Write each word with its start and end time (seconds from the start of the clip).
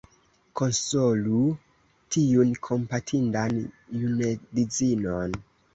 Konsolu 0.61 1.43
tiun 2.17 2.57
kompatindan 2.71 3.65
junedzinon!.. 4.01 5.43